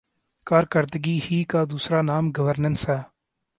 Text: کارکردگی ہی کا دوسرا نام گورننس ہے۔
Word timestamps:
کارکردگی 0.47 1.19
ہی 1.25 1.43
کا 1.43 1.63
دوسرا 1.71 2.01
نام 2.01 2.31
گورننس 2.37 2.89
ہے۔ 2.89 2.99